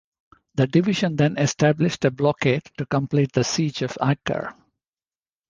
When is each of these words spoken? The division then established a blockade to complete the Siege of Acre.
The 0.55 0.65
division 0.65 1.15
then 1.15 1.37
established 1.37 2.05
a 2.05 2.09
blockade 2.09 2.63
to 2.77 2.87
complete 2.87 3.33
the 3.33 3.43
Siege 3.43 3.83
of 3.83 3.95
Acre. 4.03 4.55